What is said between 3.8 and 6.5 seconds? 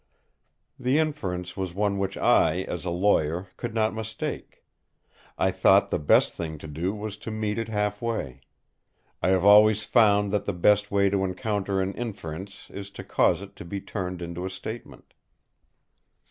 mistake. I thought the best